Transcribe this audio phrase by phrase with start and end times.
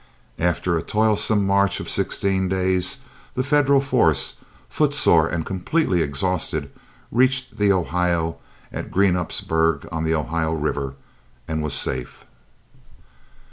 [0.39, 3.01] After a toilsome march of sixteen days,
[3.35, 6.71] the Federal force, footsore and completely exhausted,
[7.11, 8.37] reached the Ohio
[8.71, 10.95] at Greenupsburg on the Ohio River,
[11.47, 12.25] and was safe.